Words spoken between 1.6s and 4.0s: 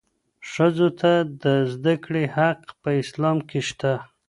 زدهکړې حق په اسلام کې شته.